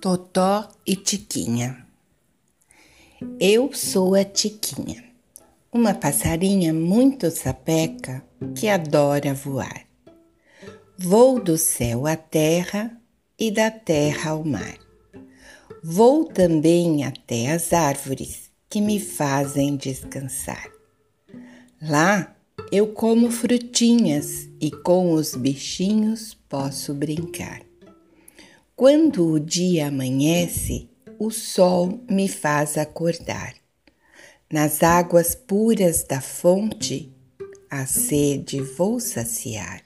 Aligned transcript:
Totó 0.00 0.66
e 0.86 0.96
Tiquinha. 0.96 1.86
Eu 3.38 3.70
sou 3.74 4.14
a 4.14 4.24
Tiquinha, 4.24 5.04
uma 5.70 5.92
passarinha 5.92 6.72
muito 6.72 7.30
sapeca 7.30 8.24
que 8.56 8.66
adora 8.66 9.34
voar. 9.34 9.84
Vou 10.96 11.38
do 11.38 11.58
céu 11.58 12.06
à 12.06 12.16
terra 12.16 12.98
e 13.38 13.50
da 13.50 13.70
terra 13.70 14.30
ao 14.30 14.42
mar. 14.42 14.78
Vou 15.84 16.24
também 16.24 17.04
até 17.04 17.52
as 17.52 17.74
árvores 17.74 18.50
que 18.70 18.80
me 18.80 18.98
fazem 18.98 19.76
descansar. 19.76 20.66
Lá 21.82 22.34
eu 22.72 22.86
como 22.86 23.30
frutinhas 23.30 24.48
e 24.58 24.70
com 24.70 25.12
os 25.12 25.34
bichinhos 25.34 26.32
posso 26.48 26.94
brincar. 26.94 27.69
Quando 28.80 29.26
o 29.26 29.38
dia 29.38 29.88
amanhece, 29.88 30.88
o 31.18 31.30
sol 31.30 32.00
me 32.08 32.26
faz 32.26 32.78
acordar. 32.78 33.54
Nas 34.50 34.82
águas 34.82 35.34
puras 35.34 36.02
da 36.02 36.18
fonte, 36.18 37.14
a 37.70 37.84
sede 37.84 38.62
vou 38.62 38.98
saciar. 38.98 39.82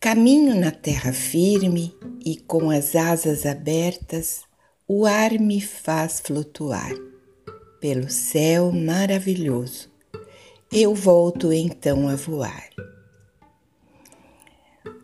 Caminho 0.00 0.52
na 0.52 0.72
terra 0.72 1.12
firme 1.12 1.94
e 2.26 2.36
com 2.38 2.70
as 2.70 2.96
asas 2.96 3.46
abertas, 3.46 4.40
o 4.88 5.06
ar 5.06 5.38
me 5.38 5.60
faz 5.60 6.18
flutuar. 6.18 6.92
Pelo 7.80 8.10
céu 8.10 8.72
maravilhoso, 8.72 9.88
eu 10.72 10.92
volto 10.92 11.52
então 11.52 12.08
a 12.08 12.16
voar. 12.16 12.68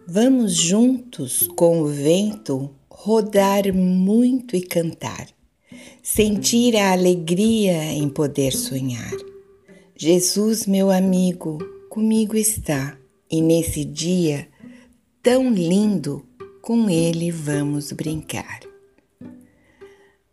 Vamos 0.05 0.55
juntos 0.55 1.47
com 1.55 1.83
o 1.83 1.87
vento 1.87 2.75
rodar 3.01 3.73
muito 3.73 4.57
e 4.57 4.61
cantar, 4.61 5.29
sentir 6.03 6.77
a 6.77 6.91
alegria 6.91 7.93
em 7.93 8.09
poder 8.09 8.53
sonhar. 8.53 9.13
Jesus, 9.97 10.67
meu 10.67 10.91
amigo, 10.91 11.59
comigo 11.89 12.37
está 12.37 12.99
e 13.31 13.41
nesse 13.41 13.85
dia 13.85 14.49
tão 15.23 15.49
lindo, 15.49 16.27
com 16.61 16.91
ele 16.91 17.31
vamos 17.31 17.93
brincar. 17.93 18.61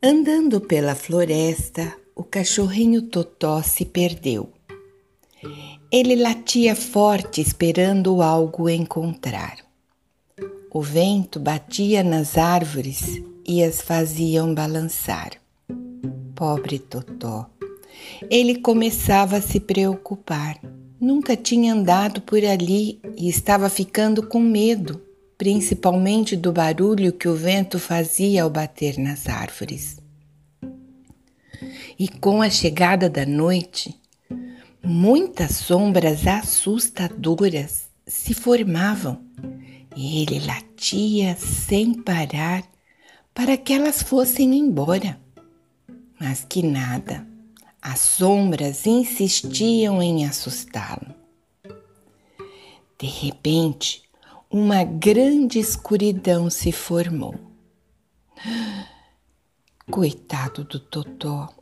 Andando 0.02 0.59
pela 0.59 0.95
floresta, 0.95 1.95
o 2.16 2.23
cachorrinho 2.23 3.03
Totó 3.03 3.61
se 3.61 3.85
perdeu. 3.85 4.52
Ele 5.91 6.16
latia 6.16 6.75
forte 6.75 7.41
esperando 7.41 8.23
algo 8.23 8.67
encontrar. 8.67 9.64
O 10.77 10.81
vento 10.81 11.39
batia 11.39 12.03
nas 12.03 12.37
árvores 12.37 13.21
e 13.47 13.63
as 13.63 13.79
faziam 13.79 14.53
balançar. 14.53 15.31
Pobre 16.35 16.79
Totó. 16.79 17.49
Ele 18.29 18.59
começava 18.59 19.37
a 19.37 19.41
se 19.41 19.61
preocupar. 19.61 20.59
Nunca 20.99 21.37
tinha 21.37 21.73
andado 21.73 22.19
por 22.19 22.43
ali 22.43 22.99
e 23.15 23.29
estava 23.29 23.69
ficando 23.69 24.27
com 24.27 24.41
medo, 24.41 25.01
principalmente 25.37 26.35
do 26.35 26.51
barulho 26.51 27.13
que 27.13 27.29
o 27.29 27.35
vento 27.35 27.79
fazia 27.79 28.43
ao 28.43 28.49
bater 28.49 28.97
nas 28.97 29.29
árvores. 29.29 29.95
E 31.97 32.09
com 32.09 32.41
a 32.41 32.49
chegada 32.49 33.09
da 33.09 33.25
noite, 33.25 33.97
muitas 34.83 35.51
sombras 35.51 36.27
assustadoras 36.27 37.87
se 38.05 38.33
formavam 38.33 39.23
ele 39.95 40.39
latia 40.45 41.35
sem 41.35 41.93
parar 41.93 42.63
para 43.33 43.57
que 43.57 43.73
elas 43.73 44.01
fossem 44.01 44.57
embora. 44.57 45.19
Mas 46.19 46.45
que 46.47 46.63
nada, 46.63 47.28
as 47.81 48.00
sombras 48.00 48.85
insistiam 48.85 50.01
em 50.01 50.25
assustá-lo. 50.25 51.13
De 52.97 53.07
repente, 53.07 54.03
uma 54.50 54.83
grande 54.83 55.59
escuridão 55.59 56.50
se 56.50 56.72
formou. 56.72 57.35
Coitado 59.91 60.63
do 60.63 60.79
Totó, 60.79 61.53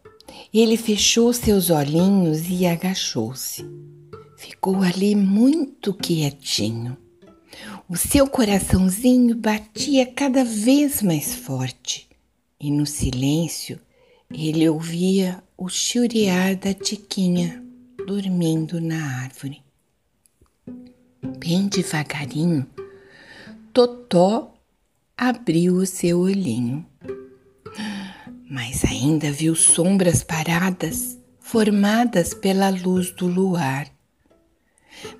ele 0.54 0.78
fechou 0.78 1.34
seus 1.34 1.70
olhinhos 1.70 2.48
e 2.50 2.66
agachou-se. 2.66 3.66
Ficou 4.38 4.82
ali 4.82 5.16
muito 5.16 5.94
quietinho. 5.94 6.98
O 7.90 7.98
seu 7.98 8.28
coraçãozinho 8.28 9.36
batia 9.36 10.06
cada 10.06 10.44
vez 10.44 11.02
mais 11.02 11.36
forte 11.36 12.08
e 12.60 12.72
no 12.72 12.86
silêncio 12.86 13.80
ele 14.32 14.68
ouvia 14.70 15.44
o 15.58 15.68
churiar 15.68 16.56
da 16.56 16.74
Tiquinha 16.74 17.62
dormindo 18.08 18.80
na 18.80 19.24
árvore. 19.24 19.62
Bem 21.38 21.68
devagarinho, 21.68 22.66
Totó 23.74 24.54
abriu 25.18 25.76
o 25.76 25.86
seu 25.86 26.20
olhinho, 26.20 26.86
mas 28.50 28.86
ainda 28.86 29.32
viu 29.32 29.56
sombras 29.56 30.24
paradas 30.24 31.18
formadas 31.40 32.34
pela 32.34 32.70
luz 32.70 33.12
do 33.12 33.28
luar 33.28 33.94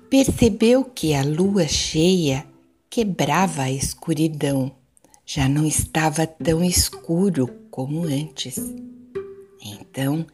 percebeu 0.08 0.84
que 0.84 1.14
a 1.14 1.24
lua 1.24 1.66
cheia 1.66 2.46
quebrava 2.94 3.62
a 3.62 3.72
escuridão. 3.72 4.70
Já 5.26 5.48
não 5.48 5.66
estava 5.66 6.28
tão 6.28 6.62
escuro 6.62 7.48
como 7.68 8.04
antes. 8.04 8.56
Então, 9.60 10.24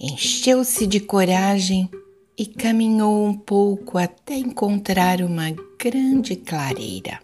encheu-se 0.00 0.86
de 0.86 1.00
coragem 1.00 1.90
e 2.34 2.46
caminhou 2.46 3.26
um 3.26 3.34
pouco 3.34 3.98
até 3.98 4.36
encontrar 4.38 5.20
uma 5.20 5.54
grande 5.78 6.34
clareira. 6.34 7.20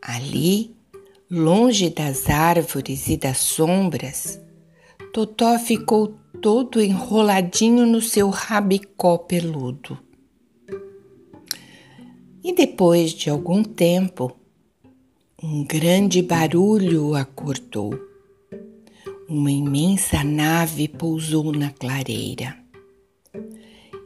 Ali, 0.00 0.74
longe 1.30 1.90
das 1.90 2.30
árvores 2.30 3.06
e 3.08 3.18
das 3.18 3.36
sombras, 3.36 4.40
Totó 5.12 5.58
ficou 5.58 6.18
todo 6.40 6.80
enroladinho 6.80 7.84
no 7.84 8.00
seu 8.00 8.30
rabicó 8.30 9.18
peludo. 9.18 10.07
E 12.48 12.52
depois 12.54 13.12
de 13.12 13.28
algum 13.28 13.62
tempo, 13.62 14.34
um 15.42 15.62
grande 15.64 16.22
barulho 16.22 17.14
acordou. 17.14 17.92
Uma 19.28 19.52
imensa 19.52 20.24
nave 20.24 20.88
pousou 20.88 21.52
na 21.52 21.70
clareira. 21.70 22.56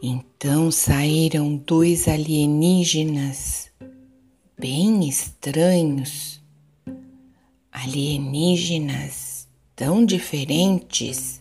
Então 0.02 0.72
saíram 0.72 1.54
dois 1.56 2.08
alienígenas 2.08 3.70
bem 4.58 5.08
estranhos, 5.08 6.42
alienígenas 7.70 9.47
tão 9.76 10.04
diferentes 10.04 11.41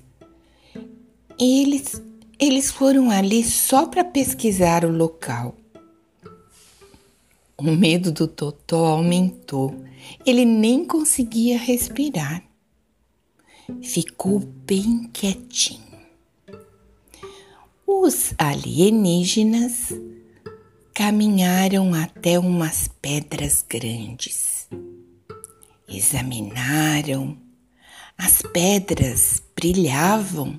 e 1.39 1.63
eles, 1.63 1.99
eles 2.37 2.69
foram 2.69 3.09
ali 3.09 3.43
só 3.43 3.87
para 3.87 4.03
pesquisar 4.03 4.85
o 4.85 4.95
local. 4.95 5.55
O 7.63 7.75
medo 7.75 8.11
do 8.11 8.27
Totó 8.27 8.87
aumentou. 8.87 9.85
Ele 10.25 10.43
nem 10.43 10.83
conseguia 10.83 11.59
respirar. 11.59 12.43
Ficou 13.83 14.39
bem 14.39 15.07
quietinho. 15.13 15.79
Os 17.85 18.33
alienígenas 18.35 19.93
caminharam 20.91 21.93
até 21.93 22.39
umas 22.39 22.89
pedras 22.99 23.63
grandes. 23.69 24.67
Examinaram. 25.87 27.37
As 28.17 28.41
pedras 28.41 29.43
brilhavam 29.55 30.57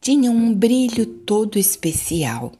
tinham 0.00 0.34
um 0.34 0.52
brilho 0.52 1.06
todo 1.06 1.60
especial. 1.60 2.50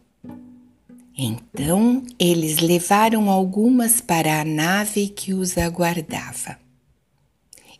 Então 1.16 2.02
eles 2.19 2.58
levaram 2.58 3.31
algumas 3.31 4.00
para 4.00 4.40
a 4.40 4.44
nave 4.44 5.08
que 5.08 5.32
os 5.32 5.56
aguardava. 5.56 6.58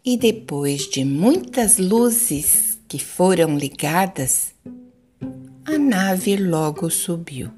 E 0.05 0.17
depois 0.17 0.83
de 0.89 1.05
muitas 1.05 1.79
luzes 1.79 2.79
que 2.87 2.99
foram 2.99 3.57
ligadas, 3.57 4.55
a 5.65 5.77
nave 5.77 6.37
logo 6.37 6.89
subiu. 6.91 7.51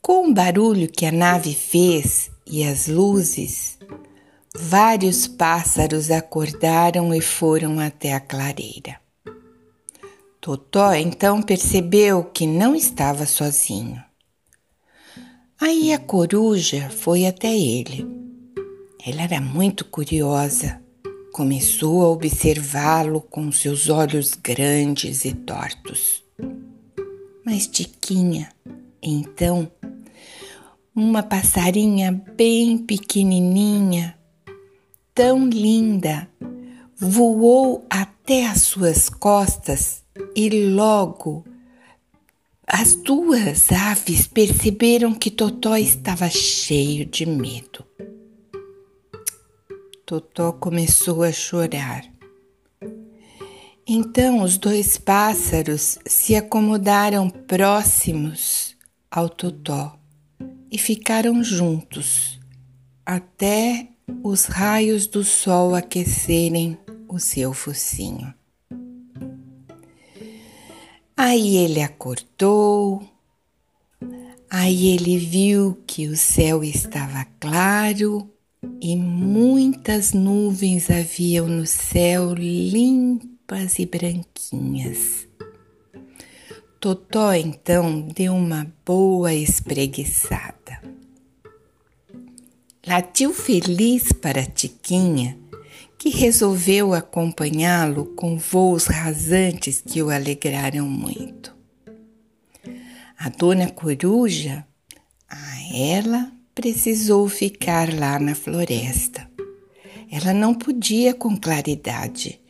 Com 0.00 0.28
o 0.28 0.34
barulho 0.34 0.86
que 0.86 1.04
a 1.04 1.12
nave 1.12 1.52
fez 1.52 2.30
e 2.46 2.62
as 2.62 2.86
luzes, 2.86 3.76
vários 4.54 5.26
pássaros 5.26 6.10
acordaram 6.10 7.12
e 7.12 7.20
foram 7.20 7.80
até 7.80 8.14
a 8.14 8.20
clareira. 8.20 9.00
Totó 10.48 10.94
então 10.94 11.42
percebeu 11.42 12.24
que 12.24 12.46
não 12.46 12.74
estava 12.74 13.26
sozinho. 13.26 14.02
Aí 15.60 15.92
a 15.92 15.98
coruja 15.98 16.88
foi 16.88 17.26
até 17.26 17.54
ele. 17.54 18.08
Ela 19.06 19.24
era 19.24 19.42
muito 19.42 19.84
curiosa. 19.84 20.80
Começou 21.34 22.02
a 22.02 22.08
observá-lo 22.08 23.20
com 23.20 23.52
seus 23.52 23.90
olhos 23.90 24.32
grandes 24.32 25.26
e 25.26 25.34
tortos. 25.34 26.24
Mas 27.44 27.66
Tiquinha, 27.66 28.48
então, 29.02 29.70
uma 30.96 31.22
passarinha 31.22 32.24
bem 32.34 32.78
pequenininha, 32.78 34.18
tão 35.14 35.46
linda, 35.46 36.26
voou 36.96 37.84
até 37.90 38.46
as 38.46 38.62
suas 38.62 39.10
costas 39.10 40.07
e 40.34 40.48
logo 40.70 41.44
as 42.66 42.94
duas 42.94 43.72
aves 43.72 44.26
perceberam 44.26 45.14
que 45.14 45.30
Totó 45.30 45.76
estava 45.76 46.28
cheio 46.28 47.06
de 47.06 47.24
medo. 47.24 47.84
Totó 50.04 50.52
começou 50.52 51.22
a 51.22 51.32
chorar. 51.32 52.04
Então 53.86 54.42
os 54.42 54.58
dois 54.58 54.98
pássaros 54.98 55.98
se 56.06 56.36
acomodaram 56.36 57.30
próximos 57.30 58.76
ao 59.10 59.30
Totó 59.30 59.98
e 60.70 60.76
ficaram 60.76 61.42
juntos 61.42 62.38
até 63.04 63.88
os 64.22 64.44
raios 64.44 65.06
do 65.06 65.24
sol 65.24 65.74
aquecerem 65.74 66.76
o 67.08 67.18
seu 67.18 67.54
focinho. 67.54 68.37
Aí 71.20 71.56
ele 71.56 71.82
acordou, 71.82 73.02
aí 74.48 74.86
ele 74.86 75.18
viu 75.18 75.76
que 75.84 76.06
o 76.06 76.16
céu 76.16 76.62
estava 76.62 77.26
claro 77.40 78.30
e 78.80 78.94
muitas 78.94 80.12
nuvens 80.12 80.88
haviam 80.88 81.48
no 81.48 81.66
céu 81.66 82.32
limpas 82.34 83.80
e 83.80 83.86
branquinhas. 83.86 85.26
Totó 86.78 87.34
então 87.34 88.00
deu 88.00 88.32
uma 88.32 88.72
boa 88.86 89.34
espreguiçada. 89.34 90.80
Latiu 92.86 93.34
feliz 93.34 94.12
para 94.12 94.46
Tiquinha 94.46 95.36
que 95.98 96.10
resolveu 96.10 96.94
acompanhá-lo 96.94 98.06
com 98.14 98.38
voos 98.38 98.86
rasantes 98.86 99.82
que 99.84 100.00
o 100.00 100.10
alegraram 100.10 100.88
muito. 100.88 101.54
A 103.18 103.28
dona 103.28 103.68
coruja, 103.68 104.64
a 105.28 105.76
ela 105.76 106.30
precisou 106.54 107.28
ficar 107.28 107.92
lá 107.92 108.18
na 108.20 108.36
floresta. 108.36 109.28
Ela 110.10 110.32
não 110.32 110.54
podia 110.54 111.12
com 111.12 111.36
claridade, 111.36 112.40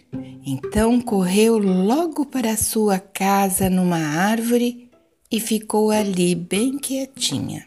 então 0.45 1.00
correu 1.00 1.56
logo 1.56 2.27
para 2.27 2.56
sua 2.56 2.99
casa 2.99 3.71
numa 3.71 3.99
árvore 3.99 4.91
e 5.31 5.41
ficou 5.41 5.91
ali 5.91 6.35
bem 6.35 6.79
quietinha. 6.79 7.67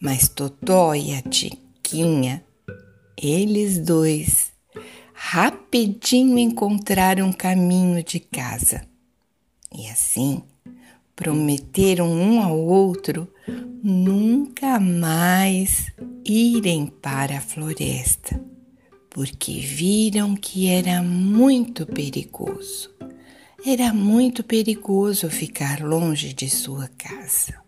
Mas 0.00 0.28
Totó 0.28 0.94
e 0.94 1.14
a 1.14 1.20
Tiquinha 1.20 2.42
eles 3.16 3.78
dois 3.78 4.52
rapidinho 5.12 6.38
encontraram 6.38 7.28
um 7.28 7.32
caminho 7.32 8.02
de 8.02 8.20
casa 8.20 8.82
e 9.72 9.86
assim 9.88 10.42
prometeram 11.14 12.10
um 12.10 12.40
ao 12.40 12.58
outro 12.58 13.28
nunca 13.82 14.80
mais 14.80 15.92
irem 16.24 16.86
para 16.86 17.36
a 17.36 17.40
floresta, 17.40 18.42
porque 19.10 19.60
viram 19.60 20.34
que 20.34 20.68
era 20.68 21.02
muito 21.02 21.84
perigoso. 21.84 22.90
Era 23.66 23.92
muito 23.92 24.42
perigoso 24.42 25.28
ficar 25.28 25.82
longe 25.82 26.32
de 26.32 26.48
sua 26.48 26.88
casa. 26.96 27.60